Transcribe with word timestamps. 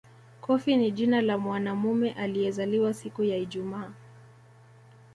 Kofi 0.41 0.77
ni 0.77 0.91
jina 0.91 1.21
la 1.21 1.37
mwanamume 1.37 2.11
aliyezaliwa 2.11 2.93
siku 2.93 3.23
ya 3.23 3.37
Ijumaa 3.37 3.91